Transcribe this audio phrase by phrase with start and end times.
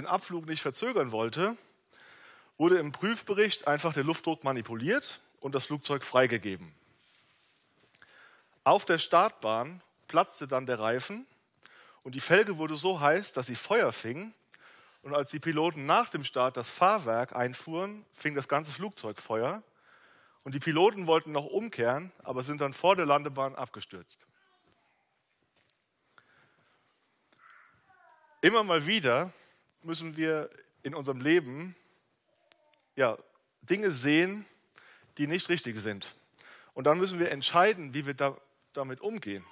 [0.00, 1.56] den Abflug nicht verzögern wollte,
[2.58, 6.74] wurde im Prüfbericht einfach der Luftdruck manipuliert und das Flugzeug freigegeben.
[8.64, 11.26] Auf der Startbahn platzte dann der Reifen
[12.02, 14.34] und die Felge wurde so heiß, dass sie Feuer fing.
[15.02, 19.62] Und als die Piloten nach dem Start das Fahrwerk einfuhren, fing das ganze Flugzeug Feuer.
[20.42, 24.26] Und die Piloten wollten noch umkehren, aber sind dann vor der Landebahn abgestürzt.
[28.40, 29.32] Immer mal wieder
[29.84, 30.50] müssen wir
[30.82, 31.76] in unserem Leben
[32.96, 33.18] ja,
[33.62, 34.44] Dinge sehen,
[35.18, 36.14] die nicht richtig sind.
[36.74, 38.36] Und dann müssen wir entscheiden, wie wir da,
[38.72, 39.44] damit umgehen.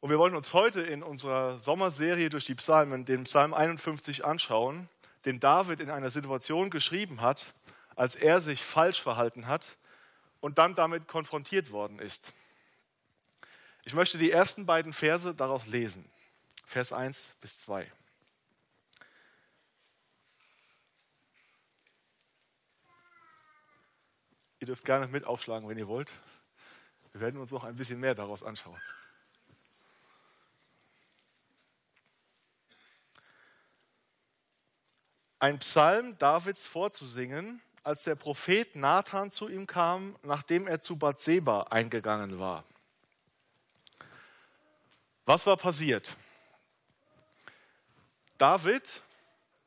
[0.00, 4.88] Und wir wollen uns heute in unserer Sommerserie durch die Psalmen den Psalm 51 anschauen,
[5.24, 7.52] den David in einer Situation geschrieben hat,
[7.96, 9.76] als er sich falsch verhalten hat
[10.40, 12.32] und dann damit konfrontiert worden ist.
[13.84, 16.04] Ich möchte die ersten beiden Verse daraus lesen,
[16.66, 17.90] Vers 1 bis 2.
[24.64, 26.10] Ihr dürft gerne mit aufschlagen, wenn ihr wollt.
[27.12, 28.80] Wir werden uns noch ein bisschen mehr daraus anschauen.
[35.38, 41.64] Ein Psalm Davids vorzusingen, als der Prophet Nathan zu ihm kam, nachdem er zu Bathseba
[41.64, 42.64] eingegangen war.
[45.26, 46.16] Was war passiert?
[48.38, 49.02] David,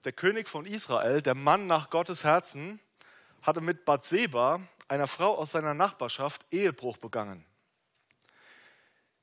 [0.06, 2.80] der König von Israel, der Mann nach Gottes Herzen,
[3.44, 7.46] hatte mit Bathseba einer Frau aus seiner Nachbarschaft Ehebruch begangen.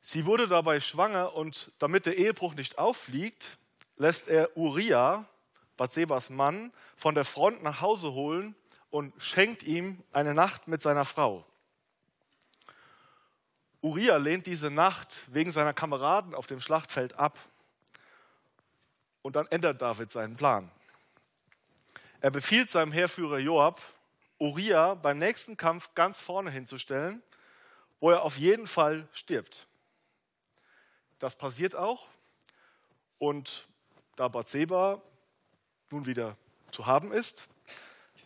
[0.02, 3.56] Sie wurde dabei schwanger und damit der Ehebruch nicht auffliegt,
[3.96, 5.24] lässt er Uriah,
[5.76, 8.54] Bathsebas Mann, von der Front nach Hause holen
[8.90, 11.44] und schenkt ihm eine Nacht mit seiner Frau.
[13.80, 17.38] Uriah lehnt diese Nacht wegen seiner Kameraden auf dem Schlachtfeld ab.
[19.20, 20.70] Und dann ändert David seinen Plan.
[22.20, 23.82] Er befiehlt seinem Heerführer Joab,
[24.44, 27.22] Uriah beim nächsten Kampf ganz vorne hinzustellen,
[27.98, 29.66] wo er auf jeden Fall stirbt.
[31.18, 32.10] Das passiert auch.
[33.18, 33.66] Und
[34.16, 35.00] da Bathseba
[35.90, 36.36] nun wieder
[36.70, 37.48] zu haben ist,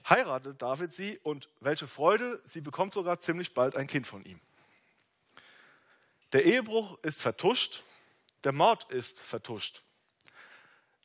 [0.08, 4.40] heiratet David sie und welche Freude, sie bekommt sogar ziemlich bald ein Kind von ihm.
[6.32, 7.84] Der Ehebruch ist vertuscht,
[8.42, 9.84] der Mord ist vertuscht.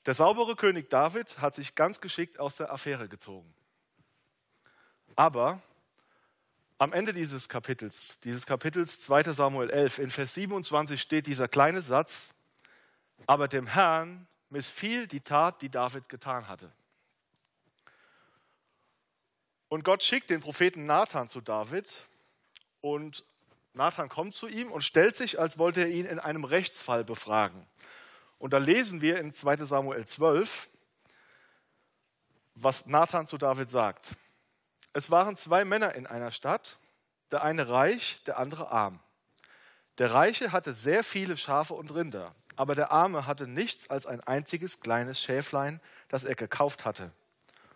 [0.07, 3.53] Der saubere König David hat sich ganz geschickt aus der Affäre gezogen.
[5.15, 5.61] Aber
[6.77, 11.81] am Ende dieses Kapitels, dieses Kapitels 2 Samuel 11, in Vers 27 steht dieser kleine
[11.81, 12.29] Satz,
[13.25, 16.71] aber dem Herrn missfiel die Tat, die David getan hatte.
[19.69, 22.05] Und Gott schickt den Propheten Nathan zu David
[22.81, 23.23] und
[23.73, 27.65] Nathan kommt zu ihm und stellt sich, als wollte er ihn in einem Rechtsfall befragen.
[28.37, 30.69] Und da lesen wir in 2 Samuel 12,
[32.55, 34.15] was Nathan zu David sagt.
[34.93, 36.77] Es waren zwei Männer in einer Stadt,
[37.31, 38.99] der eine reich, der andere arm.
[39.97, 44.21] Der Reiche hatte sehr viele Schafe und Rinder, aber der Arme hatte nichts als ein
[44.21, 47.11] einziges kleines Schäflein, das er gekauft hatte.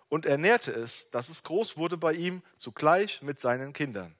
[0.09, 4.15] Und er nährte es, dass es groß wurde bei ihm, zugleich mit seinen Kindern.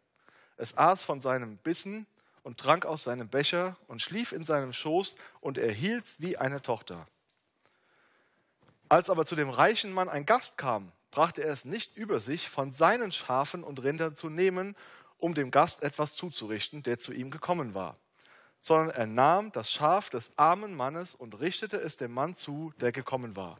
[0.58, 2.08] Es aß von seinem Bissen
[2.44, 6.62] und trank aus seinem Becher und schlief in seinem Schoß und er hielt's wie eine
[6.62, 7.08] Tochter.
[8.90, 12.48] Als aber zu dem reichen Mann ein Gast kam, brachte er es nicht über sich,
[12.48, 14.76] von seinen Schafen und Rindern zu nehmen,
[15.18, 17.98] um dem Gast etwas zuzurichten, der zu ihm gekommen war,
[18.62, 22.92] sondern er nahm das Schaf des armen Mannes und richtete es dem Mann zu, der
[22.92, 23.60] gekommen war.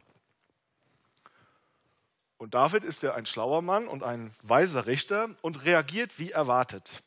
[2.36, 7.02] Und David ist ja ein schlauer Mann und ein weiser Richter und reagiert wie erwartet.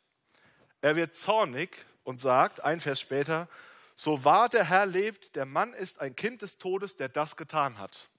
[0.81, 3.47] Er wird zornig und sagt, ein Vers später,
[3.95, 7.77] so wahr der Herr lebt, der Mann ist ein Kind des Todes, der das getan
[7.77, 8.10] hat.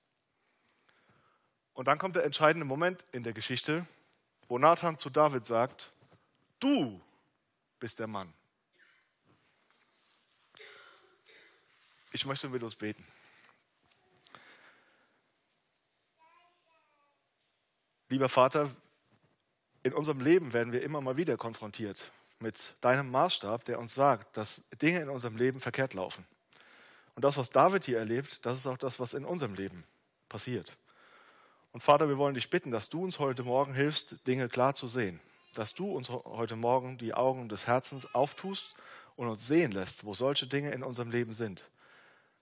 [1.75, 3.87] Und dann kommt der entscheidende Moment in der Geschichte,
[4.49, 5.93] wo Nathan zu David sagt,
[6.61, 7.01] du
[7.81, 8.33] bist der Mann.
[12.13, 13.07] Ich möchte mit uns beten.
[18.11, 18.71] Lieber Vater,
[19.83, 24.37] in unserem Leben werden wir immer mal wieder konfrontiert mit deinem Maßstab, der uns sagt,
[24.37, 26.27] dass Dinge in unserem Leben verkehrt laufen.
[27.15, 29.85] Und das, was David hier erlebt, das ist auch das, was in unserem Leben
[30.29, 30.77] passiert.
[31.73, 34.89] Und Vater, wir wollen dich bitten, dass du uns heute Morgen hilfst, Dinge klar zu
[34.89, 35.21] sehen.
[35.55, 38.77] Dass du uns heute Morgen die Augen des Herzens auftust
[39.17, 41.69] und uns sehen lässt, wo solche Dinge in unserem Leben sind,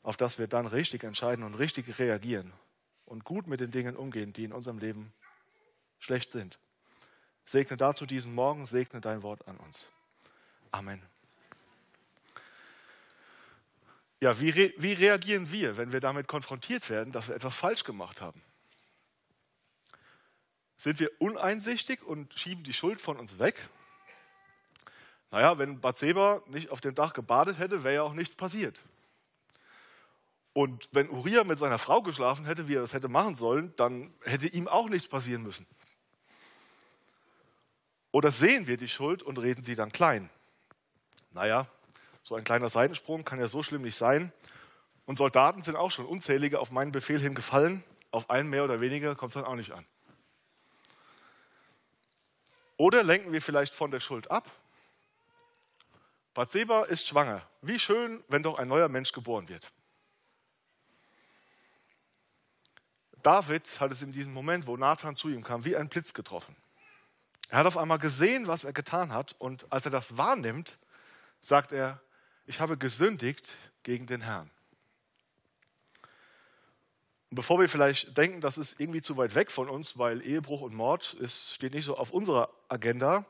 [0.03, 2.53] auf das wir dann richtig entscheiden und richtig reagieren
[3.07, 5.13] und gut mit den Dingen umgehen, die in unserem Leben
[5.99, 6.59] schlecht sind.
[7.47, 9.89] Segne dazu diesen Morgen, segne dein Wort an uns.
[10.71, 11.03] Amen.
[14.21, 17.85] Ja, wie, re wie reagieren wir, wenn wir damit konfrontiert werden, dass wir etwas falsch
[17.85, 18.41] gemacht haben?
[20.81, 23.69] Sind wir uneinsichtig und schieben die Schuld von uns weg?
[25.31, 28.81] Naja, wenn Bathseba nicht auf dem Dach gebadet hätte, wäre ja auch nichts passiert.
[30.55, 34.11] Und wenn Uriah mit seiner Frau geschlafen hätte, wie er das hätte machen sollen, dann
[34.25, 35.67] hätte ihm auch nichts passieren müssen.
[38.11, 40.31] Oder sehen wir die Schuld und reden sie dann klein?
[41.33, 41.67] Naja,
[42.23, 44.33] so ein kleiner Seitensprung kann ja so schlimm nicht sein.
[45.05, 47.85] Und Soldaten sind auch schon unzählige auf meinen Befehl hin gefallen.
[48.13, 49.85] Auf einen mehr oder weniger kommt es dann auch nicht an.
[52.81, 54.51] Oder lenken wir vielleicht von der Schuld ab?
[56.33, 57.47] Bathseba ist schwanger.
[57.61, 59.71] Wie schön, wenn doch ein neuer Mensch geboren wird.
[63.23, 66.57] David hat es in diesem Moment, wo Nathan zu ihm kam, wie ein Blitz getroffen.
[67.51, 70.79] Er hat auf einmal gesehen, was er getan hat, und als er das wahrnimmt,
[71.43, 72.01] sagt er,
[72.47, 74.51] ich habe gesündigt gegen den Herrn.
[77.31, 80.63] Und bevor wir vielleicht denken, das ist irgendwie zu weit weg von uns, weil Ehebruch
[80.63, 83.25] und Mord ist, steht nicht so auf unserer Agenda,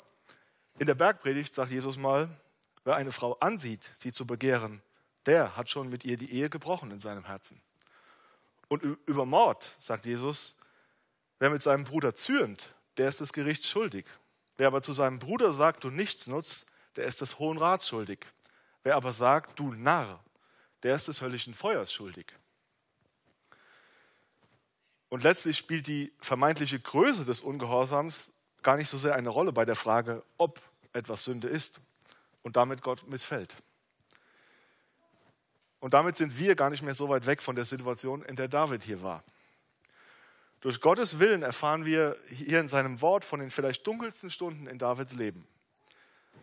[0.79, 2.31] in der Bergpredigt sagt Jesus mal,
[2.85, 4.81] wer eine Frau ansieht, sie zu begehren,
[5.26, 7.61] der hat schon mit ihr die Ehe gebrochen in seinem Herzen.
[8.69, 10.58] Und über Mord sagt Jesus,
[11.38, 14.06] wer mit seinem Bruder zürnt, der ist des Gerichts schuldig.
[14.56, 18.26] Wer aber zu seinem Bruder sagt, du nichts nutzt, der ist des Hohen Rats schuldig.
[18.82, 20.25] Wer aber sagt, du Narr,
[20.82, 22.32] der ist des höllischen Feuers schuldig.
[25.11, 29.65] Und letztlich spielt die vermeintliche Größe des Ungehorsams gar nicht so sehr eine Rolle bei
[29.65, 30.61] der Frage, ob
[30.93, 31.81] etwas Sünde ist
[32.43, 33.57] und damit Gott missfällt.
[35.81, 38.49] Und damit sind wir gar nicht mehr so weit weg von der Situation, in der
[38.49, 39.25] David hier war.
[40.61, 44.79] Durch Gottes Willen erfahren wir hier in seinem Wort von den vielleicht dunkelsten Stunden in
[44.79, 45.47] Davids Leben.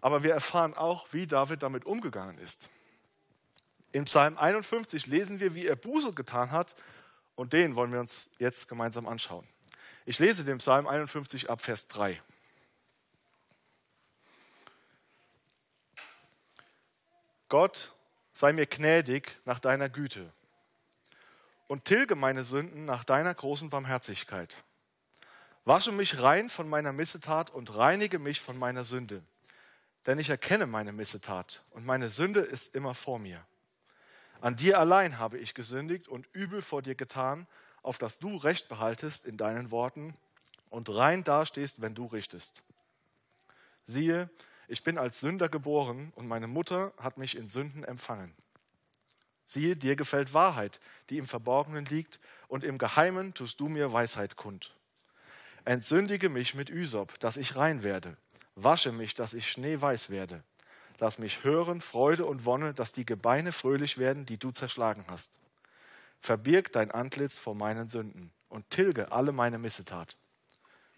[0.02, 2.70] Aber wir erfahren auch, wie David damit umgegangen ist.
[3.92, 6.76] In Psalm 51 lesen wir, wie er Buße getan hat
[7.38, 9.48] und den wollen wir uns jetzt gemeinsam anschauen.
[10.06, 12.22] Ich lese den Psalm 51 ab Vers 3.
[17.48, 17.94] Gott
[18.34, 20.34] sei mir gnädig nach deiner Güte
[21.68, 24.64] und tilge meine Sünden nach deiner großen Barmherzigkeit.
[25.64, 29.22] Wasche mich rein von meiner Missetat und reinige mich von meiner Sünde.
[30.06, 33.46] Denn ich erkenne meine Missetat und meine Sünde ist immer vor mir.
[34.42, 37.48] An dir allein habe ich gesündigt und übel vor dir getan,
[37.82, 40.16] auf dass du Recht behaltest in deinen Worten
[40.70, 42.62] und rein dastehst, wenn du richtest.
[43.86, 44.30] Siehe,
[44.68, 48.36] ich bin als Sünder geboren und meine Mutter hat mich in Sünden empfangen.
[49.48, 52.20] Siehe, dir gefällt Wahrheit, die im Verborgenen liegt,
[52.50, 54.76] und im Geheimen tust du mir Weisheit kund.
[55.64, 58.18] Entsündige mich mit Üsop, dass ich rein werde.
[58.56, 60.44] Wasche mich, dass ich schneeweiß werde.
[61.00, 65.32] Lass mich hören Freude und Wonne, dass die Gebeine fröhlich werden, die du zerschlagen hast.
[66.20, 70.18] Verbirg dein Antlitz vor meinen Sünden und tilge alle meine Missetat.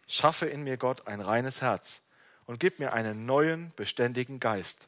[0.07, 2.01] Schaffe in mir Gott ein reines Herz
[2.45, 4.87] und gib mir einen neuen, beständigen Geist.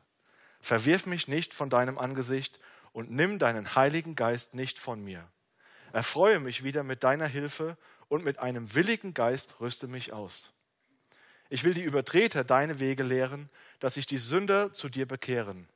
[0.61, 2.59] Verwirf mich nicht von deinem Angesicht
[2.93, 5.27] und nimm deinen Heiligen Geist nicht von mir.
[5.91, 7.77] Erfreue mich wieder mit deiner Hilfe
[8.07, 10.53] und mit einem willigen Geist rüste mich aus.
[11.49, 13.49] Ich will die Übertreter deine Wege lehren,
[13.81, 15.67] dass sich die Sünder zu dir bekehren.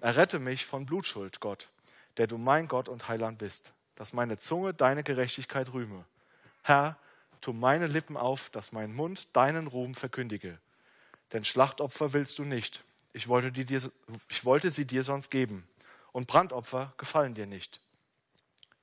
[0.00, 1.68] Errette mich von Blutschuld, Gott,
[2.16, 6.06] der du mein Gott und Heiland bist, dass meine Zunge deine Gerechtigkeit rühme.
[6.62, 6.96] Herr,
[7.40, 10.58] tu meine Lippen auf, dass mein Mund deinen Ruhm verkündige.
[11.32, 12.84] Denn Schlachtopfer willst du nicht.
[13.12, 13.90] Ich wollte, dir,
[14.28, 15.68] ich wollte sie dir sonst geben
[16.12, 17.80] und Brandopfer gefallen dir nicht.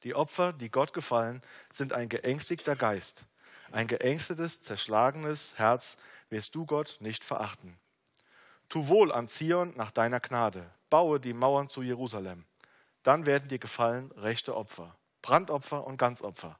[0.03, 1.41] Die Opfer, die Gott gefallen,
[1.71, 3.23] sind ein geängstigter Geist.
[3.71, 5.95] Ein geängstetes, zerschlagenes Herz
[6.29, 7.77] wirst du Gott nicht verachten.
[8.69, 10.69] Tu wohl an Zion nach deiner Gnade.
[10.89, 12.45] Baue die Mauern zu Jerusalem.
[13.03, 16.57] Dann werden dir gefallen rechte Opfer, Brandopfer und Ganzopfer.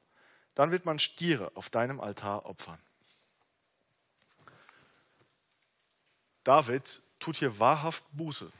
[0.54, 2.78] Dann wird man Stiere auf deinem Altar opfern.
[6.44, 8.50] David tut hier wahrhaft Buße.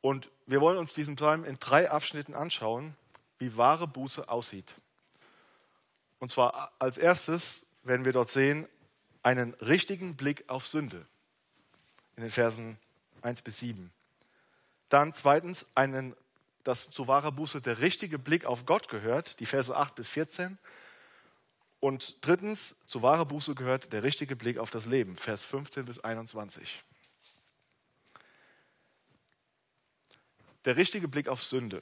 [0.00, 2.96] Und wir wollen uns diesen Psalm in drei Abschnitten anschauen,
[3.38, 4.74] wie wahre Buße aussieht.
[6.18, 8.68] Und zwar als erstes werden wir dort sehen
[9.22, 11.06] einen richtigen Blick auf Sünde
[12.18, 12.76] in den Versen
[13.22, 13.92] 1 bis 7.
[14.88, 16.16] Dann zweitens einen,
[16.64, 20.58] dass zu wahrer Buße der richtige Blick auf Gott gehört, die Verse 8 bis 14.
[21.78, 26.00] Und drittens, zu wahrer Buße gehört der richtige Blick auf das Leben, Vers 15 bis
[26.00, 26.82] 21.
[30.64, 31.80] Der richtige Blick auf Sünde.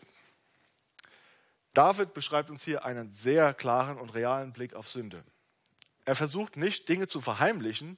[1.73, 5.25] David beschreibt uns hier einen sehr klaren und realen Blick auf Sünde.
[6.05, 7.97] Er versucht nicht, Dinge zu verheimlichen,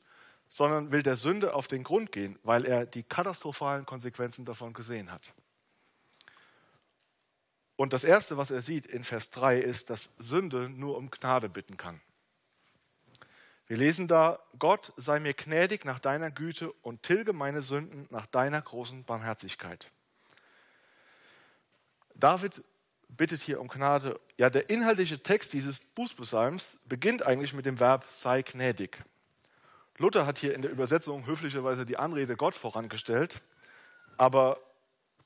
[0.49, 5.11] sondern will der Sünde auf den Grund gehen, weil er die katastrophalen Konsequenzen davon gesehen
[5.13, 5.35] hat.
[7.77, 11.49] Und das Erste, was er sieht in Vers 3, ist, dass Sünde nur um Gnade
[11.49, 12.01] bitten kann.
[13.69, 18.27] Wir lesen da, Gott sei mir gnädig nach deiner Güte und tilge meine Sünden nach
[18.27, 19.93] deiner großen Barmherzigkeit.
[22.15, 22.65] David
[23.09, 24.19] bittet hier um Gnade.
[24.39, 29.05] Ja, der inhaltliche Text dieses Bußpsalms beginnt eigentlich mit dem Verb sei gnädig.
[29.99, 33.41] Luther hat hier in der Übersetzung höflicherweise die Anrede Gott vorangestellt,
[34.17, 34.61] aber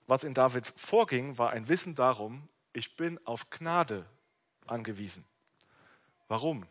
[0.07, 4.07] was in David vorging, war ein Wissen darum, ich bin auf Gnade
[4.67, 5.27] angewiesen.
[6.27, 6.67] Warum?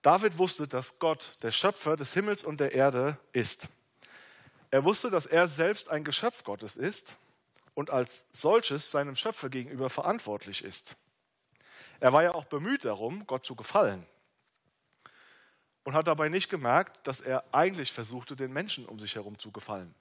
[0.00, 3.68] David wusste, dass Gott der Schöpfer des Himmels und der Erde ist.
[4.70, 7.16] Er wusste, dass er selbst ein Geschöpf Gottes ist
[7.74, 10.96] und als solches seinem Schöpfer gegenüber verantwortlich ist.
[12.00, 14.06] Er war ja auch bemüht darum, Gott zu gefallen
[15.86, 19.52] und hat dabei nicht gemerkt, dass er eigentlich versuchte, den Menschen um sich herum zu
[19.52, 19.94] gefallen.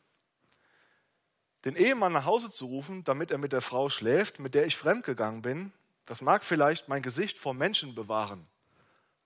[1.64, 4.76] Den Ehemann nach Hause zu rufen, damit er mit der Frau schläft, mit der ich
[4.76, 5.72] fremdgegangen bin,
[6.06, 8.48] das mag vielleicht mein Gesicht vor Menschen bewahren,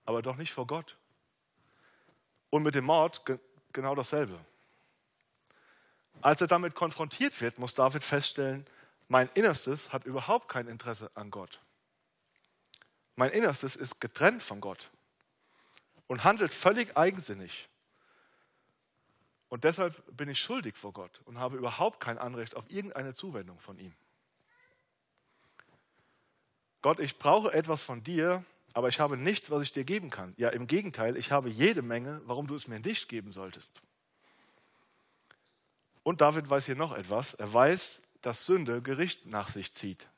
[0.04, 0.98] aber doch nicht vor Gott.
[2.50, 3.22] Und mit dem Mord
[3.72, 4.38] genau dasselbe.
[6.20, 8.66] Als er damit konfrontiert wird, muss David feststellen,
[9.08, 11.58] mein Innerstes hat überhaupt kein Interesse an Gott.
[13.16, 14.90] Mein Innerstes ist getrennt von Gott
[16.10, 17.68] und handelt völlig eigensinnig.
[19.48, 23.60] Und deshalb bin ich schuldig vor Gott und habe überhaupt kein Anrecht auf irgendeine Zuwendung
[23.60, 23.94] von ihm.
[26.82, 30.34] Gott, ich brauche etwas von dir, aber ich habe nichts, was ich dir geben kann.
[30.36, 33.80] Ja, im Gegenteil, ich habe jede Menge, warum du es mir nicht geben solltest.
[36.02, 37.34] Und David weiß hier noch etwas.
[37.34, 40.08] Er weiß, dass Sünde Gericht nach sich zieht.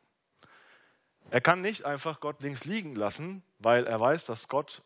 [1.28, 4.80] Er kann nicht einfach Gott links liegen lassen, weil er weiß, dass Gott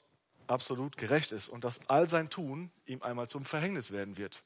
[0.48, 4.42] absolut gerecht ist und dass all sein Tun ihm einmal zum Verhängnis werden wird.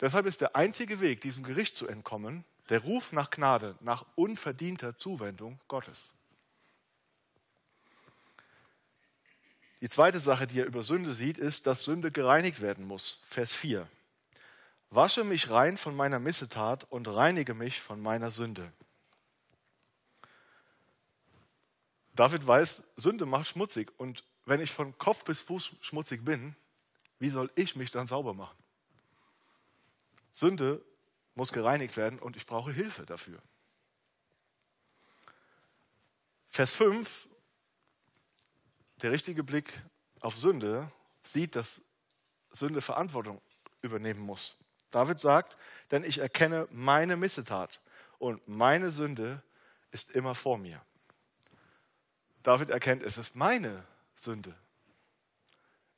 [0.00, 4.96] Deshalb ist der einzige Weg, diesem Gericht zu entkommen, der Ruf nach Gnade, nach unverdienter
[4.96, 6.14] Zuwendung Gottes.
[9.80, 13.20] Die zweite Sache, die er über Sünde sieht, ist, dass Sünde gereinigt werden muss.
[13.26, 13.88] Vers 4.
[14.90, 18.72] Wasche mich rein von meiner Missetat und reinige mich von meiner Sünde.
[22.14, 23.92] David weiß, Sünde macht schmutzig.
[23.98, 26.56] Und wenn ich von Kopf bis Fuß schmutzig bin,
[27.18, 28.56] wie soll ich mich dann sauber machen?
[30.32, 30.84] Sünde
[31.34, 33.40] muss gereinigt werden und ich brauche Hilfe dafür.
[36.50, 37.28] Vers 5,
[39.00, 39.72] der richtige Blick
[40.20, 40.90] auf Sünde
[41.22, 41.80] sieht, dass
[42.50, 43.40] Sünde Verantwortung
[43.80, 44.54] übernehmen muss.
[44.90, 45.56] David sagt,
[45.90, 47.80] denn ich erkenne meine Missetat
[48.18, 49.42] und meine Sünde
[49.90, 50.84] ist immer vor mir.
[52.42, 53.84] David erkennt, es ist meine
[54.16, 54.54] Sünde.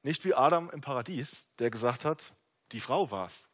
[0.02, 2.32] Nicht wie Adam im Paradies, der gesagt hat,
[2.72, 3.48] die Frau war's.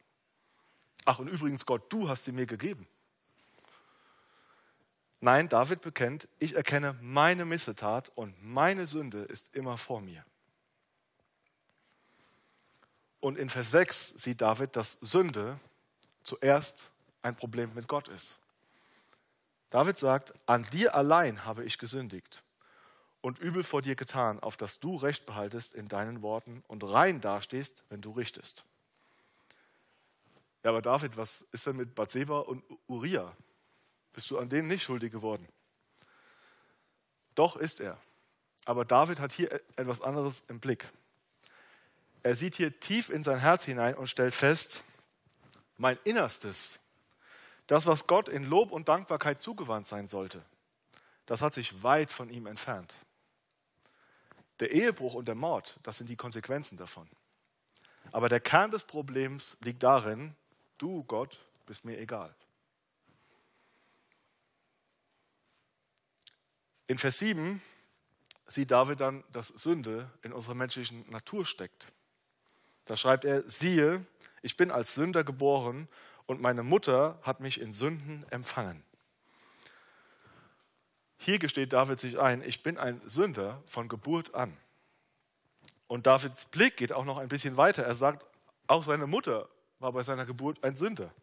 [1.05, 2.87] Ach, und übrigens, Gott, du hast sie mir gegeben.
[5.21, 10.25] Nein, David bekennt, ich erkenne meine Missetat und meine Sünde ist immer vor mir.
[13.19, 15.59] Und in Vers 6 sieht David, dass Sünde
[16.23, 18.39] zuerst ein Problem mit Gott ist.
[19.69, 22.43] David sagt, an dir allein habe ich gesündigt
[23.21, 27.21] und übel vor dir getan, auf dass du Recht behaltest in deinen Worten und rein
[27.21, 28.65] dastehst, wenn du richtest.
[30.63, 33.35] Ja, aber David, was ist denn mit Bathseba und Uriah?
[34.13, 35.47] Bist du an denen nicht schuldig geworden?
[37.35, 37.97] Doch ist er.
[38.65, 40.87] Aber David hat hier etwas anderes im Blick.
[42.23, 44.81] Er sieht hier tief in sein Herz hinein und stellt fest,
[45.77, 46.79] mein Innerstes,
[47.65, 50.43] das, was Gott in Lob und Dankbarkeit zugewandt sein sollte,
[51.25, 52.95] das hat sich weit von ihm entfernt.
[54.61, 57.09] Der Ehebruch und der Mord, das sind die Konsequenzen davon.
[58.11, 60.35] Aber der Kern des Problems liegt darin,
[60.77, 62.33] du Gott bist mir egal.
[66.87, 67.61] In Vers 7
[68.47, 71.87] sieht David dann, dass Sünde in unserer menschlichen Natur steckt.
[72.85, 74.05] Da schreibt er, siehe,
[74.41, 75.87] ich bin als Sünder geboren
[76.25, 78.83] und meine Mutter hat mich in Sünden empfangen.
[81.23, 84.57] Hier gesteht David sich ein, ich bin ein Sünder von Geburt an.
[85.85, 87.83] Und Davids Blick geht auch noch ein bisschen weiter.
[87.83, 88.27] Er sagt,
[88.65, 89.47] auch seine Mutter
[89.77, 91.13] war bei seiner Geburt ein Sünder.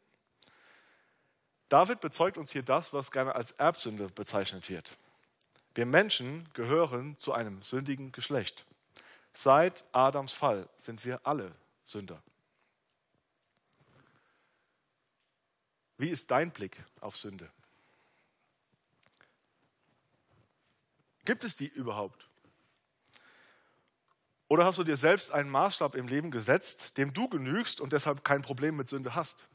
[1.68, 4.96] David bezeugt uns hier das, was gerne als Erbsünde bezeichnet wird.
[5.74, 8.66] Wir Menschen gehören zu einem sündigen Geschlecht.
[9.34, 11.50] Seit Adams Fall sind wir alle
[11.86, 12.22] Sünder.
[15.96, 17.50] Wie ist dein Blick auf Sünde?
[21.28, 22.26] Gibt es die überhaupt?
[24.48, 28.24] Oder hast du dir selbst einen Maßstab im Leben gesetzt, dem du genügst und deshalb
[28.24, 29.46] kein Problem mit Sünde hast?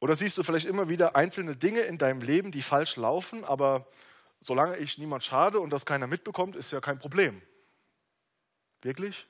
[0.00, 3.86] Oder siehst du vielleicht immer wieder einzelne Dinge in deinem Leben, die falsch laufen, aber
[4.40, 7.42] solange ich niemand schade und das keiner mitbekommt, ist ja kein Problem.
[8.80, 9.26] Wirklich?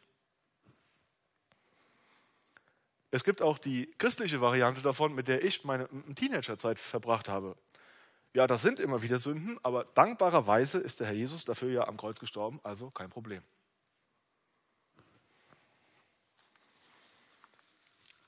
[3.11, 7.57] Es gibt auch die christliche Variante davon, mit der ich meine Teenagerzeit verbracht habe.
[8.35, 11.97] Ja, das sind immer wieder Sünden, aber dankbarerweise ist der Herr Jesus dafür ja am
[11.97, 13.43] Kreuz gestorben, also kein Problem.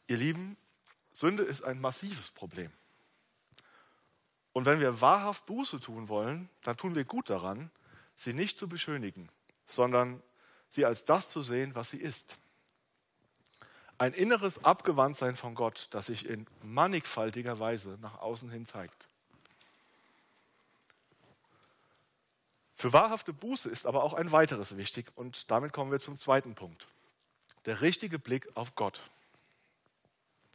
[0.09, 0.57] Ihr Lieben,
[1.13, 2.73] Sünde ist ein massives Problem.
[4.53, 7.71] Und wenn wir wahrhaft Buße tun wollen, dann tun wir gut daran,
[8.17, 9.29] sie nicht zu beschönigen,
[9.67, 10.23] sondern
[10.71, 12.39] sie als das zu sehen, was sie ist.
[13.99, 19.10] Ein inneres Abgewandtsein von Gott, das sich in mannigfaltiger Weise nach außen hin zeigt.
[22.81, 26.55] Für wahrhafte Buße ist aber auch ein weiteres wichtig und damit kommen wir zum zweiten
[26.55, 26.89] Punkt.
[27.67, 29.03] Der richtige Blick auf Gott.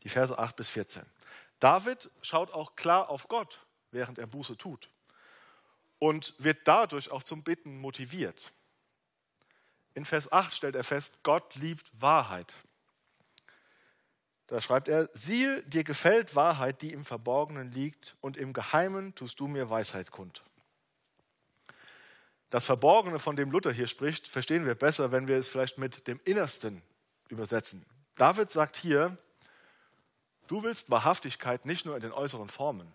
[0.02, 1.04] Die Verse 8 bis 14.
[1.60, 3.60] David schaut auch klar auf Gott,
[3.92, 4.90] während er Buße tut
[6.00, 8.52] und wird dadurch auch zum Bitten motiviert.
[9.94, 12.56] In Vers 8 stellt er fest, Gott liebt Wahrheit.
[14.48, 19.40] Da schreibt er, siehe, dir gefällt Wahrheit, die im Verborgenen liegt, und im Geheimen tust
[19.40, 20.42] du mir Weisheit kund.
[22.50, 26.08] Das Verborgene, von dem Luther hier spricht, verstehen wir besser, wenn wir es vielleicht mit
[26.08, 26.82] dem Innersten
[27.28, 27.86] übersetzen.
[28.16, 29.18] David sagt hier,
[30.48, 32.92] du willst Wahrhaftigkeit nicht nur in den äußeren Formen,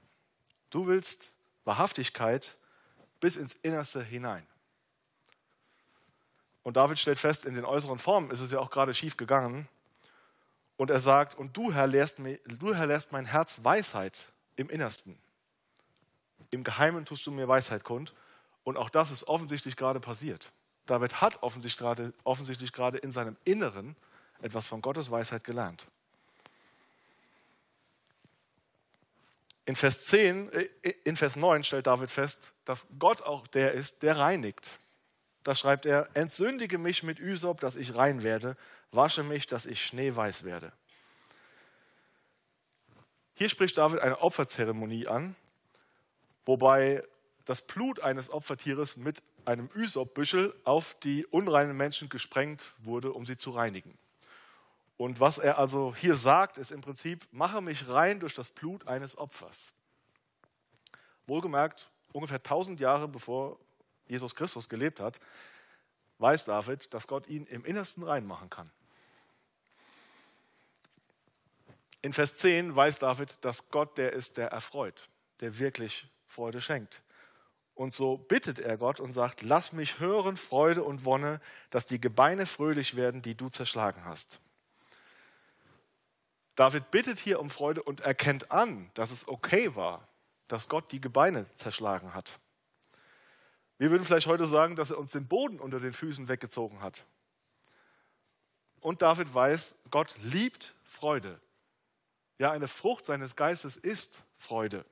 [0.71, 1.33] du willst
[1.65, 2.57] Wahrhaftigkeit
[3.21, 4.47] bis ins Innerste hinein.
[6.63, 9.69] Und David stellt fest, in den äußeren Formen ist es ja auch gerade schief gegangen.
[10.77, 14.71] Und er sagt, und du, Herr, lehrst, mir, du, Herr, lehrst mein Herz Weisheit im
[14.71, 15.19] Innersten.
[16.51, 18.15] Im Geheimen tust du mir Weisheit kund.
[18.65, 20.53] Und auch das ist offensichtlich gerade passiert.
[20.87, 23.97] David hat offensichtlich gerade, offensichtlich gerade in seinem Inneren
[24.43, 25.87] etwas von Gottes Weisheit gelernt.
[29.67, 30.69] In Vers 10, äh,
[31.05, 34.79] in Vers 9 stellt David fest, dass Gott auch der ist, der reinigt.
[35.45, 38.57] Da schreibt er, entsündige mich mit Üsop, dass ich rein werde,
[38.91, 40.73] wasche mich, dass ich schneeweiß werde.
[43.35, 45.35] Hier spricht David eine Opferzeremonie an,
[46.45, 47.05] wobei
[47.51, 53.37] das Blut eines Opfertieres mit einem Ysopbüschel auf die unreinen Menschen gesprengt wurde, um sie
[53.37, 53.99] zu reinigen.
[54.97, 58.87] Und was er also hier sagt, ist im Prinzip, mache mich rein durch das Blut
[58.87, 59.73] eines Opfers.
[61.27, 63.59] Wohlgemerkt, ungefähr 1000 Jahre bevor
[64.07, 65.19] Jesus Christus gelebt hat,
[66.19, 68.71] weiß David, dass Gott ihn im Innersten reinmachen kann.
[72.01, 75.09] In Vers 10 weiß David, dass Gott der ist, der erfreut,
[75.41, 77.03] der wirklich Freude schenkt.
[77.81, 81.41] Und so bittet er Gott und sagt, lass mich hören Freude und Wonne,
[81.71, 84.39] dass die Gebeine fröhlich werden, die du zerschlagen hast.
[86.57, 90.07] David bittet hier um Freude und erkennt an, dass es okay war,
[90.47, 92.39] dass Gott die Gebeine zerschlagen hat.
[93.79, 97.07] Wir würden vielleicht heute sagen, dass er uns den Boden unter den Füßen weggezogen hat.
[98.81, 101.41] Und David weiß, Gott liebt Freude.
[102.37, 104.85] Ja, eine Frucht seines Geistes ist Freude.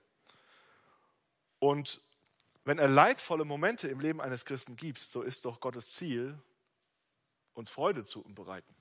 [1.58, 2.00] Und
[2.68, 6.38] wenn er leidvolle Momente im Leben eines Christen gibt, so ist doch Gottes Ziel,
[7.54, 8.74] uns Freude zu bereiten.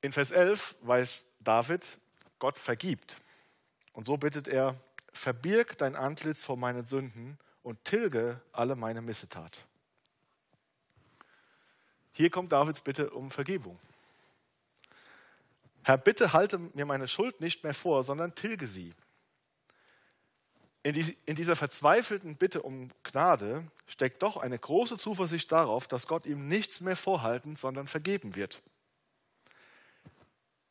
[0.00, 1.84] In Vers 11 weiß David,
[2.38, 3.16] Gott vergibt.
[3.94, 4.76] Und so bittet er,
[5.12, 9.64] verbirg dein Antlitz vor meinen Sünden und tilge alle meine Missetat.
[12.12, 13.76] Hier kommt Davids Bitte um Vergebung.
[15.82, 18.94] Herr, bitte halte mir meine Schuld nicht mehr vor, sondern tilge sie
[20.82, 26.08] in, die, in dieser verzweifelten Bitte um Gnade steckt doch eine große Zuversicht darauf, dass
[26.08, 28.60] Gott ihm nichts mehr vorhalten, sondern vergeben wird.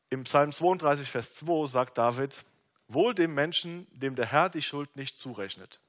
[0.10, 2.44] Im Psalm 32, Vers 2 sagt David,
[2.90, 5.80] wohl dem Menschen, dem der Herr die Schuld nicht zurechnet.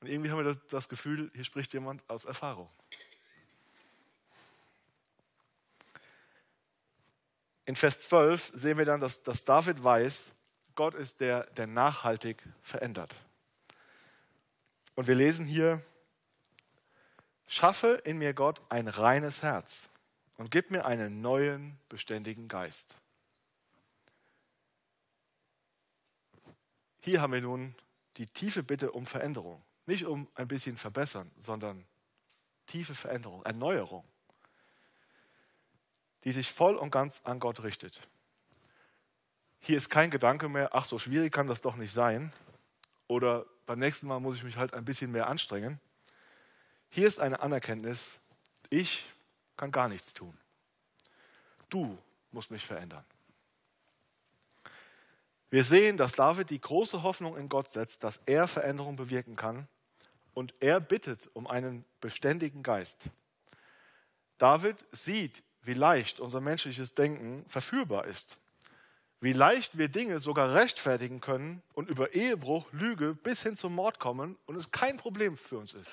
[0.00, 2.70] Und irgendwie haben wir das, Gefühl, hier spricht jemand aus Erfahrung.
[7.66, 10.32] In Vers 12 sehen wir dann, dass, dass David weiß,
[10.76, 13.16] Gott ist der, der nachhaltig verändert.
[14.94, 15.82] Und wir lesen hier,
[17.46, 19.90] schaffe in mir Gott ein reines Herz
[20.36, 22.94] und gib mir einen neuen, beständigen Geist.
[27.00, 27.74] Hier haben wir nun
[28.16, 29.62] die tiefe Bitte um Veränderung.
[29.86, 31.86] Nicht um ein bisschen verbessern, sondern
[32.66, 34.04] tiefe Veränderung, Erneuerung,
[36.24, 38.00] die sich voll und ganz an Gott richtet.
[39.66, 42.32] Hier ist kein Gedanke mehr, ach so schwierig kann das doch nicht sein.
[43.08, 45.80] Oder beim nächsten Mal muss ich mich halt ein bisschen mehr anstrengen.
[46.88, 48.20] Hier ist eine Anerkenntnis,
[48.70, 49.04] ich
[49.56, 50.38] kann gar nichts tun.
[51.68, 51.98] Du
[52.30, 53.04] musst mich verändern.
[55.50, 59.66] Wir sehen, dass David die große Hoffnung in Gott setzt, dass er Veränderung bewirken kann
[60.32, 63.06] und er bittet um einen beständigen Geist.
[64.38, 68.38] David sieht, wie leicht unser menschliches Denken verführbar ist,
[69.26, 73.98] wie leicht wir Dinge sogar rechtfertigen können und über Ehebruch, Lüge bis hin zum Mord
[73.98, 75.92] kommen und es kein Problem für uns ist.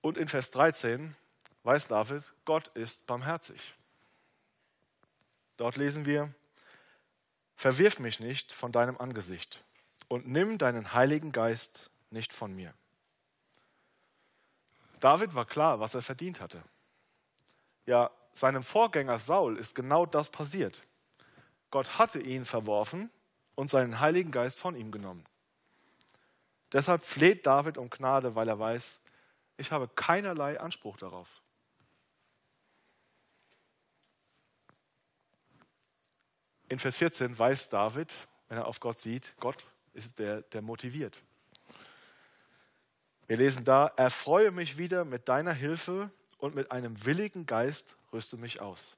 [0.00, 1.14] Und in Vers 13
[1.64, 3.74] weiß David, Gott ist barmherzig.
[5.58, 6.32] Dort lesen wir,
[7.56, 9.62] Verwirf mich nicht von deinem Angesicht
[10.08, 12.72] und nimm deinen Heiligen Geist nicht von mir.
[15.00, 16.62] David war klar, was er verdient hatte.
[17.86, 20.82] Ja, seinem Vorgänger Saul ist genau das passiert.
[21.70, 23.10] Gott hatte ihn verworfen
[23.54, 25.24] und seinen Heiligen Geist von ihm genommen.
[26.72, 29.00] Deshalb fleht David um Gnade, weil er weiß,
[29.58, 31.42] ich habe keinerlei Anspruch darauf.
[36.68, 38.14] In Vers 14 weiß David,
[38.48, 41.22] wenn er auf Gott sieht, Gott ist der, der motiviert.
[43.26, 46.10] Wir lesen da, erfreue mich wieder mit deiner Hilfe
[46.42, 48.96] und mit einem willigen Geist rüste mich aus.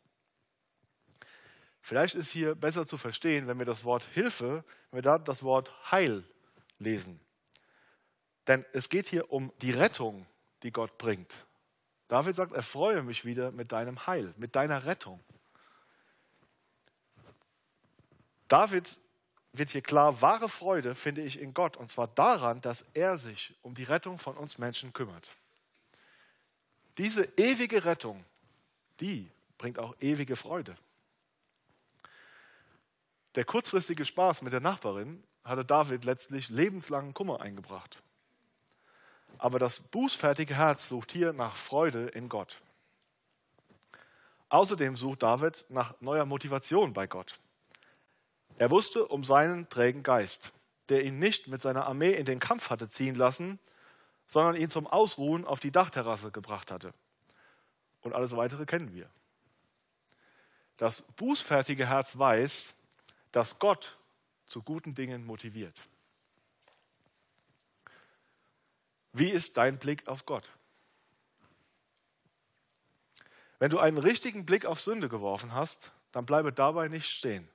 [1.82, 5.42] Vielleicht ist hier besser zu verstehen, wenn wir das Wort Hilfe, wenn wir da das
[5.42, 6.24] Wort Heil
[6.78, 7.20] lesen.
[8.46, 10.24] Denn es geht hier um die Rettung,
[10.62, 11.44] die Gott bringt.
[12.08, 15.20] David sagt, erfreue mich wieder mit deinem Heil, mit deiner Rettung.
[18.48, 18.98] David
[19.52, 23.54] wird hier klar, wahre Freude finde ich in Gott, und zwar daran, dass er sich
[23.60, 25.30] um die Rettung von uns Menschen kümmert.
[26.98, 28.24] Diese ewige Rettung,
[29.00, 30.76] die bringt auch ewige Freude.
[33.34, 38.02] Der kurzfristige Spaß mit der Nachbarin hatte David letztlich lebenslangen Kummer eingebracht.
[39.38, 42.62] Aber das bußfertige Herz sucht hier nach Freude in Gott.
[44.48, 47.40] Außerdem sucht David nach neuer Motivation bei Gott.
[48.56, 50.52] Er wusste um seinen trägen Geist,
[50.88, 53.58] der ihn nicht mit seiner Armee in den Kampf hatte ziehen lassen,
[54.26, 56.92] sondern ihn zum Ausruhen auf die Dachterrasse gebracht hatte.
[58.00, 59.08] Und alles weitere kennen wir.
[60.76, 62.74] Das bußfertige Herz weiß,
[63.32, 63.96] dass Gott
[64.46, 65.80] zu guten Dingen motiviert.
[69.12, 70.50] Wie ist dein Blick auf Gott?
[73.60, 77.48] Wenn du einen richtigen Blick auf Sünde geworfen hast, dann bleibe dabei nicht stehen.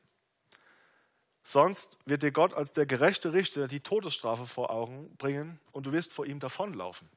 [1.43, 5.91] Sonst wird dir Gott als der gerechte Richter die Todesstrafe vor Augen bringen und du
[5.91, 7.09] wirst vor ihm davonlaufen.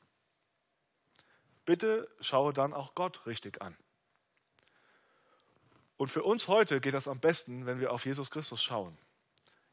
[1.65, 3.77] Bitte schaue dann auch Gott richtig an.
[5.97, 8.97] Und für uns heute geht das am besten, wenn wir auf Jesus Christus schauen.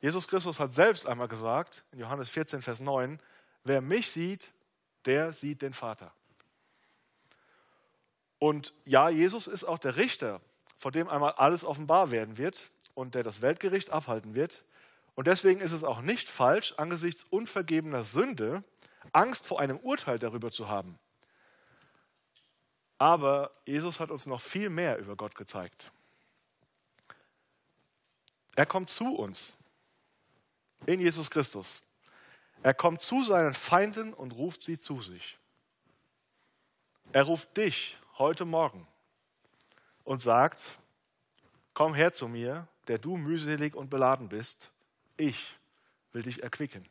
[0.02, 3.20] Jesus Christus hat selbst einmal gesagt, in Johannes 14, Vers 9,
[3.64, 4.52] wer mich sieht,
[5.06, 6.14] der sieht den Vater.
[8.38, 10.40] Und ja, Jesus ist auch der Richter,
[10.78, 14.66] vor dem einmal alles offenbar werden wird und der das Weltgericht abhalten wird.
[15.16, 18.64] Und deswegen ist es auch nicht falsch, angesichts unvergebener Sünde
[19.14, 21.00] Angst vor einem Urteil darüber zu haben.
[22.98, 25.92] Aber Jesus hat uns noch viel mehr über Gott gezeigt.
[28.58, 29.64] Er kommt zu uns
[30.86, 31.82] in Jesus Christus.
[32.62, 35.38] Er kommt zu seinen Feinden und ruft sie zu sich.
[37.14, 38.86] Er ruft dich heute Morgen
[40.04, 40.78] und sagt,
[41.74, 44.71] komm her zu mir, der du mühselig und beladen bist,
[45.15, 45.58] ich
[46.12, 46.86] will dich erquicken.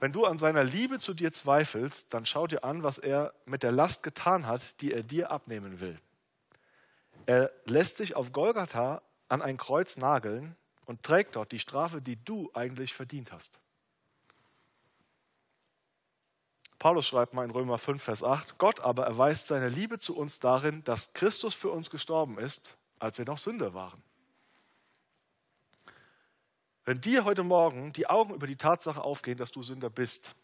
[0.00, 3.62] Wenn du an seiner Liebe zu dir zweifelst, dann schau dir an, was er mit
[3.62, 5.98] der Last getan hat, die er dir abnehmen will.
[7.26, 12.16] Er lässt sich auf Golgatha an ein Kreuz nageln und trägt dort die Strafe, die
[12.24, 13.60] du eigentlich verdient hast.
[16.78, 20.38] Paulus schreibt mal in Römer 5, Vers 8, Gott aber erweist seine Liebe zu uns
[20.38, 24.02] darin, dass Christus für uns gestorben ist, als wir noch Sünder waren.
[26.84, 30.36] Wenn dir heute Morgen die Augen über die Tatsache aufgehen, dass du Sünder bist,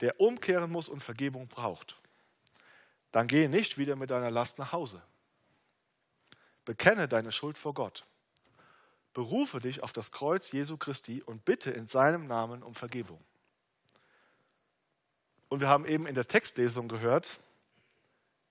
[0.00, 1.98] der umkehren muss und Vergebung braucht,
[3.10, 5.02] dann gehe nicht wieder mit deiner Last nach Hause.
[6.66, 8.04] Bekenne deine Schuld vor Gott.
[9.14, 13.24] Berufe dich auf das Kreuz Jesu Christi und bitte in seinem Namen um Vergebung.
[15.48, 17.40] Und wir haben eben in der Textlesung gehört,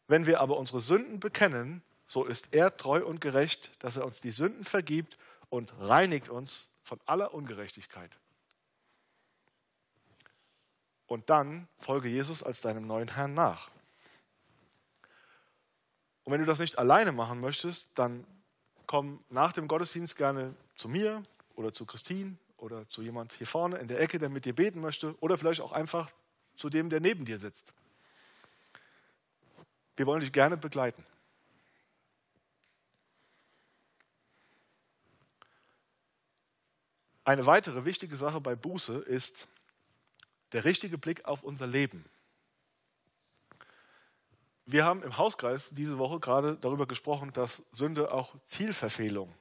[0.07, 4.21] wenn wir aber unsere Sünden bekennen, so ist er treu und gerecht, dass er uns
[4.21, 5.17] die Sünden vergibt
[5.49, 8.17] und reinigt uns von aller Ungerechtigkeit.
[11.07, 13.69] Und dann folge Jesus als deinem neuen Herrn nach.
[16.23, 18.25] Und wenn du das nicht alleine machen möchtest, dann
[18.87, 21.23] komm nach dem Gottesdienst gerne zu mir
[21.55, 24.81] oder zu Christine oder zu jemand hier vorne in der Ecke, der mit dir beten
[24.81, 26.11] möchte oder vielleicht auch einfach
[26.55, 27.73] zu dem, der neben dir sitzt.
[29.95, 31.05] Wir wollen dich gerne begleiten.
[37.23, 39.47] Eine weitere wichtige Sache bei Buße ist
[40.51, 42.05] der richtige Blick auf unser Leben.
[44.67, 49.33] Wir haben im Hauskreis diese Woche gerade darüber gesprochen, dass Sünde auch Zielverfehlung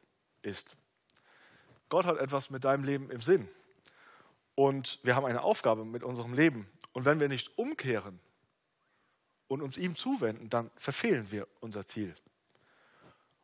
[0.42, 0.77] ist.
[1.88, 3.48] Gott hat etwas mit deinem Leben im Sinn.
[4.55, 6.68] Und wir haben eine Aufgabe mit unserem Leben.
[6.94, 8.18] Und wenn wir nicht umkehren
[9.48, 12.14] und uns ihm zuwenden, dann verfehlen wir unser Ziel.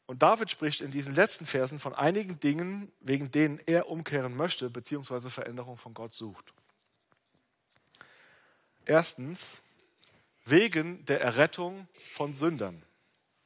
[0.07, 4.71] Und David spricht in diesen letzten Versen von einigen Dingen, wegen denen er umkehren möchte,
[4.71, 6.55] beziehungsweise Veränderung von Gott sucht.
[8.87, 9.61] Erstens,
[10.45, 12.83] wegen der Errettung von Sündern.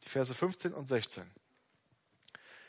[0.04, 1.24] Die Verse 15 und 16.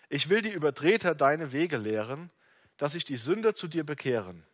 [0.10, 2.32] Ich will die Übertreter deine Wege lehren,
[2.78, 4.46] dass sich die Sünder zu dir bekehren.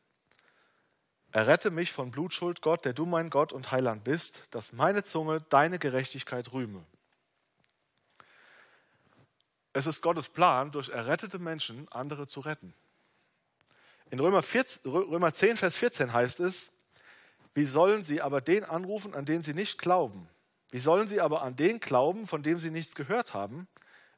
[1.32, 5.42] Errette mich von Blutschuld, Gott, der du mein Gott und Heiland bist, dass meine Zunge
[5.50, 6.84] deine Gerechtigkeit rühme.
[9.74, 12.74] Es ist Gottes Plan, durch errettete Menschen andere zu retten.
[14.10, 16.74] In Römer, 14, Römer 10, Vers 14 heißt es,
[17.54, 20.28] wie sollen sie aber den anrufen, an den sie nicht glauben?
[20.72, 23.68] Wie sollen sie aber an den glauben, von dem sie nichts gehört haben?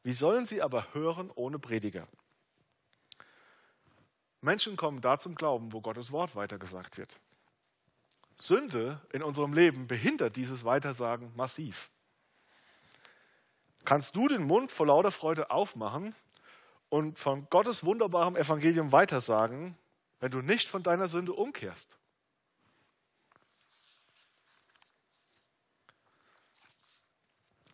[0.02, 2.08] Wie sollen sie aber hören ohne Prediger?
[4.44, 7.18] Menschen kommen da zum Glauben, wo Gottes Wort weitergesagt wird.
[8.38, 11.90] Sünde in unserem Leben behindert dieses Weitersagen massiv
[13.86, 16.16] kannst du den Mund vor lauter Freude aufmachen
[16.90, 19.78] und von Gottes wunderbarem Evangelium weitersagen,
[20.20, 21.98] wenn du nicht von deiner Sünde umkehrst.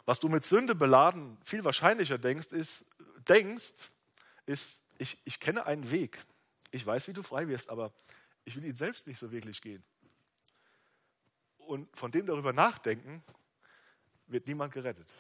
[0.06, 2.86] Was du mit Sünde beladen viel wahrscheinlicher denkst, ist,
[3.28, 3.92] denkst,
[4.48, 6.20] ist ich, ich kenne einen Weg.
[6.72, 7.92] Ich weiß, wie du frei wirst, aber
[8.46, 9.84] ich will ihn selbst nicht so wirklich gehen.
[11.58, 13.24] Und von dem darüber nachdenken,
[14.28, 15.12] wird niemand gerettet.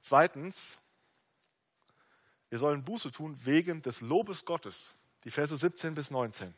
[0.00, 0.78] Zweitens,
[2.48, 4.94] wir sollen Buße tun wegen des Lobes Gottes.
[5.24, 6.52] Die Verse 17 bis 19.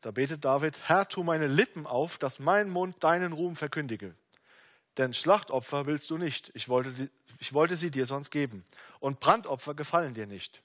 [0.00, 4.14] Da betet David, Herr, tu meine Lippen auf, dass mein Mund deinen Ruhm verkündige.
[4.98, 8.64] Denn Schlachtopfer willst du nicht, ich wollte, ich wollte sie dir sonst geben.
[9.00, 10.62] Und Brandopfer gefallen dir nicht.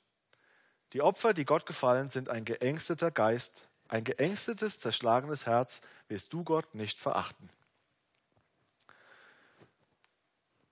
[0.94, 6.44] Die Opfer, die Gott gefallen, sind ein geängsteter Geist, ein geängstetes, zerschlagenes Herz, wirst du
[6.44, 7.50] Gott nicht verachten.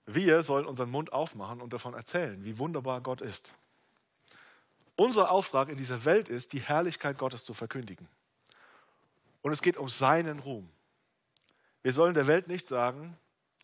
[0.06, 3.54] Wir sollen unseren Mund aufmachen und davon erzählen, wie wunderbar Gott ist.
[4.96, 8.08] Unser Auftrag in dieser Welt ist, die Herrlichkeit Gottes zu verkündigen.
[9.41, 10.70] Und es geht um seinen Ruhm.
[11.82, 13.18] Wir sollen der Welt nicht sagen,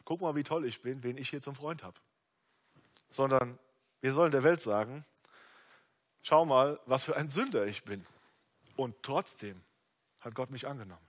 [0.05, 1.99] guck mal, wie toll ich bin, wen ich hier zum Freund habe.
[3.09, 3.57] Sondern
[4.01, 5.05] wir sollen der Welt sagen,
[6.21, 8.05] schau mal, was für ein Sünder ich bin.
[8.75, 9.61] Und trotzdem
[10.19, 11.05] hat Gott mich angenommen.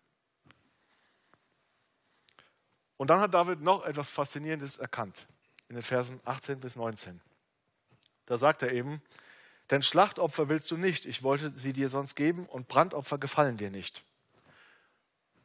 [2.96, 5.26] Und dann hat David noch etwas Faszinierendes erkannt
[5.68, 7.20] in den Versen 18 bis 19.
[8.26, 9.02] Da sagt er eben,
[9.70, 13.70] denn Schlachtopfer willst du nicht, ich wollte sie dir sonst geben und Brandopfer gefallen dir
[13.70, 14.05] nicht.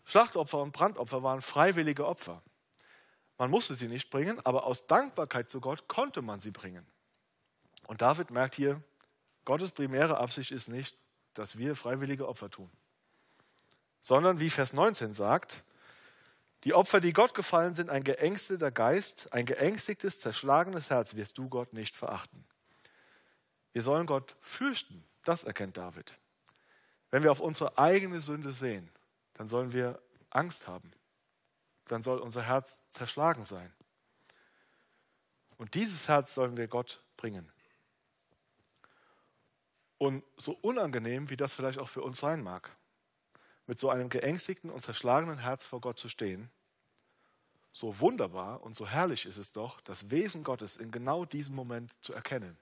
[0.05, 2.41] Schlachtopfer und Brandopfer waren freiwillige Opfer.
[3.38, 6.86] Man musste sie nicht bringen, aber aus Dankbarkeit zu Gott konnte man sie bringen.
[7.86, 8.82] Und David merkt hier,
[9.45, 10.97] Gottes primäre Absicht ist nicht,
[11.34, 12.69] dass wir freiwillige Opfer tun,
[14.02, 15.63] sondern wie Vers 19 sagt,
[16.63, 21.47] die Opfer, die Gott gefallen sind, ein geängsteter Geist, ein geängstigtes, zerschlagenes Herz wirst du
[21.47, 22.43] Gott nicht verachten.
[23.73, 26.17] Wir sollen Gott fürchten, das erkennt David.
[27.12, 28.89] Wenn wir auf unsere eigene Sünde sehen,
[29.36, 30.91] dann sollen wir Angst haben.
[31.88, 33.73] Dann soll unser Herz zerschlagen sein.
[35.58, 37.52] Und dieses Herz sollen wir Gott bringen.
[39.97, 42.76] Und so unangenehm, wie das vielleicht auch für uns sein mag,
[43.65, 46.52] mit so einem geängstigten und zerschlagenen Herz vor Gott zu stehen,
[47.73, 51.91] so wunderbar und so herrlich ist es doch, das Wesen Gottes in genau diesem Moment
[52.04, 52.58] zu erkennen.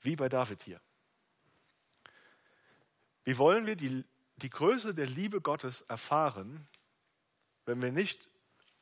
[0.00, 0.80] Wie bei David hier.
[3.24, 4.04] Wie wollen wir die,
[4.36, 6.66] die Größe der Liebe Gottes erfahren,
[7.68, 8.30] wenn wir nicht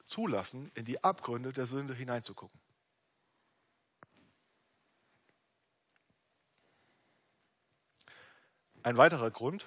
[0.05, 2.61] zulassen, in die Abgründe der Sünde hineinzugucken?
[8.85, 9.67] Ein weiterer Grund,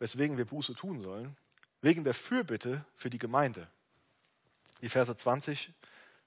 [0.00, 1.36] weswegen wir Buße tun sollen,
[1.80, 3.68] wegen der Fürbitte für die Gemeinde.
[4.82, 5.72] Die Verse 20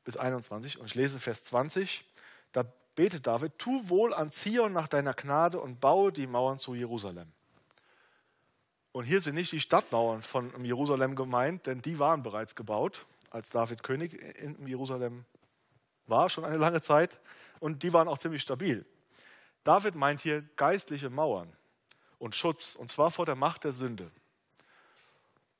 [0.05, 2.05] bis 21 und ich lese Vers 20.
[2.53, 2.63] Da
[2.95, 7.33] betet David, tu wohl an Zion nach deiner Gnade und baue die Mauern zu Jerusalem.
[8.91, 13.51] Und hier sind nicht die Stadtmauern von Jerusalem gemeint, denn die waren bereits gebaut, als
[13.51, 15.25] David König in Jerusalem
[16.07, 17.19] war, schon eine lange Zeit.
[17.59, 18.85] Und die waren auch ziemlich stabil.
[19.63, 21.55] David meint hier geistliche Mauern.
[22.17, 24.11] und Schutz, und zwar vor der Macht der Sünde.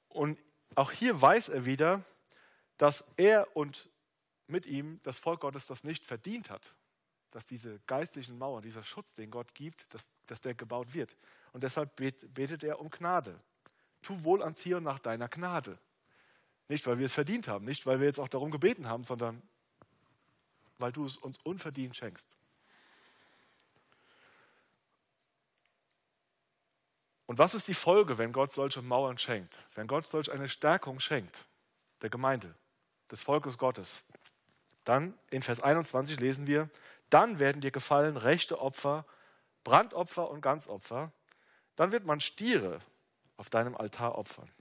[0.10, 0.38] Und
[0.76, 2.04] auch hier weiß er wieder,
[2.78, 3.90] dass er und
[4.48, 6.74] mit ihm das Volk Gottes das nicht verdient hat,
[7.32, 11.16] dass diese geistlichen Mauern, dieser Schutz, den Gott gibt, dass, dass der gebaut wird.
[11.54, 13.40] Und deshalb betet er um Gnade.
[14.02, 15.78] Tu wohl an Zion nach deiner Gnade.
[16.68, 19.42] Nicht, weil wir es verdient haben, nicht, weil wir jetzt auch darum gebeten haben, sondern
[20.78, 22.30] weil du es uns unverdient schenkst.
[27.26, 29.60] Und was ist die Folge, wenn Gott solche Mauern schenkt?
[29.76, 31.46] Wenn Gott solch eine Stärkung schenkt,
[32.02, 32.56] der Gemeinde,
[33.12, 34.04] des Volkes Gottes?
[34.84, 36.72] Dann in Vers 21 lesen wir,
[37.12, 39.06] dann werden dir gefallen rechte Opfer,
[39.64, 41.12] Brandopfer und Ganzopfer.
[41.80, 42.82] Dann wird man Stiere
[43.38, 44.52] auf deinem Altar opfern.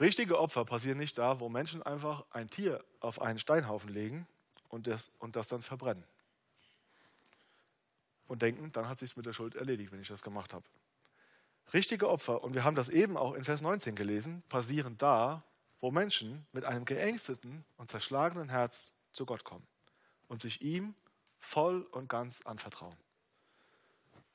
[0.00, 4.26] Richtige Opfer passieren nicht da, wo Menschen einfach ein Tier auf einen Steinhaufen legen
[4.70, 6.02] und das, und das dann verbrennen.
[8.26, 10.64] Und denken, dann hat sich mit der Schuld erledigt, wenn ich das gemacht habe.
[11.72, 15.44] Richtige Opfer, und wir haben das eben auch in Vers 19 gelesen, passieren da,
[15.80, 19.68] wo Menschen mit einem geängsteten und zerschlagenen Herz zu Gott kommen
[20.26, 20.96] und sich ihm
[21.38, 22.96] voll und ganz anvertrauen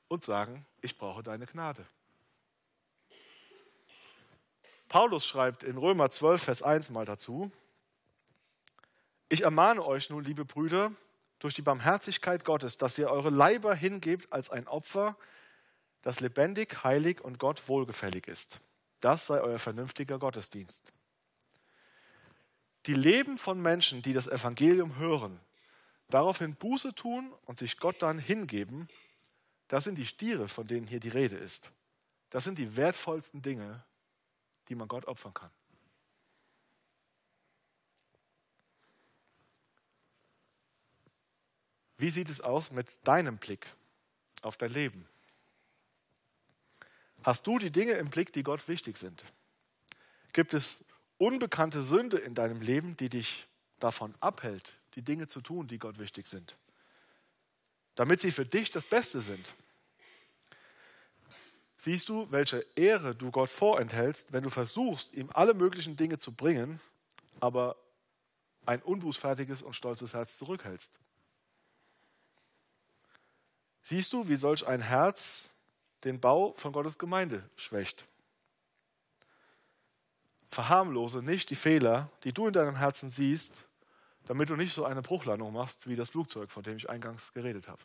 [0.07, 1.85] und sagen, ich brauche deine Gnade.
[4.89, 7.51] Paulus schreibt in Römer 12, Vers 1 mal dazu,
[9.29, 10.91] ich ermahne euch nun, liebe Brüder,
[11.39, 15.17] durch die Barmherzigkeit Gottes, dass ihr eure Leiber hingebt als ein Opfer,
[16.03, 18.59] das lebendig, heilig und Gott wohlgefällig ist.
[18.99, 20.93] Das sei euer vernünftiger Gottesdienst.
[22.85, 25.39] Die Leben von Menschen, die das Evangelium hören,
[26.09, 28.87] daraufhin Buße tun und sich Gott dann hingeben,
[29.67, 31.71] das sind die Stiere, von denen hier die Rede ist.
[32.29, 33.83] Das sind die wertvollsten Dinge,
[34.67, 35.51] die man Gott opfern kann.
[41.97, 43.67] Wie sieht es aus mit deinem Blick
[44.41, 45.07] auf dein Leben?
[47.23, 49.23] Hast du die Dinge im Blick, die Gott wichtig sind?
[50.33, 50.83] Gibt es
[51.17, 53.47] unbekannte Sünde in deinem Leben, die dich
[53.79, 56.57] davon abhält, die Dinge zu tun, die Gott wichtig sind?
[57.95, 59.53] Damit sie für dich das Beste sind.
[61.77, 66.31] Siehst du, welche Ehre du Gott vorenthältst, wenn du versuchst, ihm alle möglichen Dinge zu
[66.31, 66.79] bringen,
[67.41, 67.75] aber
[68.65, 70.91] ein unbußfertiges und stolzes Herz zurückhältst?
[73.83, 75.49] Siehst du, wie solch ein Herz
[76.05, 78.05] den Bau von Gottes Gemeinde schwächt?
[80.49, 83.65] Verharmlose nicht die Fehler, die du in deinem Herzen siehst,
[84.25, 87.67] damit du nicht so eine Bruchlandung machst wie das Flugzeug, von dem ich eingangs geredet
[87.67, 87.81] habe.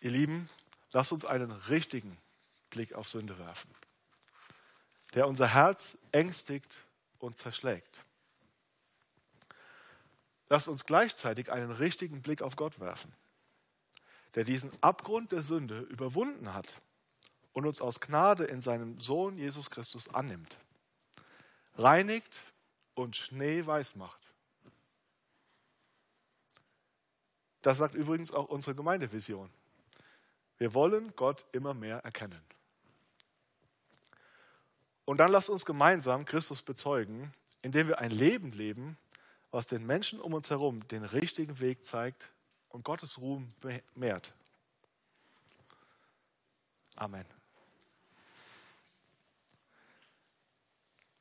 [0.00, 0.48] Ihr Lieben,
[0.92, 2.16] lasst uns einen richtigen
[2.70, 3.70] Blick auf Sünde werfen,
[5.14, 6.78] der unser Herz ängstigt
[7.18, 8.04] und zerschlägt.
[10.48, 13.12] Lasst uns gleichzeitig einen richtigen Blick auf Gott werfen,
[14.34, 16.80] der diesen Abgrund der Sünde überwunden hat
[17.52, 20.58] und uns aus Gnade in seinem Sohn Jesus Christus annimmt,
[21.76, 22.42] reinigt
[22.96, 24.20] und schneeweiß macht.
[27.62, 29.50] Das sagt übrigens auch unsere Gemeindevision.
[30.58, 32.40] Wir wollen Gott immer mehr erkennen.
[35.04, 37.32] Und dann lasst uns gemeinsam Christus bezeugen,
[37.62, 38.96] indem wir ein Leben leben,
[39.50, 42.30] was den Menschen um uns herum den richtigen Weg zeigt
[42.68, 43.48] und Gottes Ruhm
[43.94, 44.32] mehrt.
[46.96, 47.35] Amen.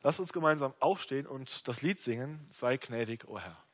[0.05, 3.64] Lasst uns gemeinsam aufstehen und das Lied singen, sei gnädig, o oh Herr.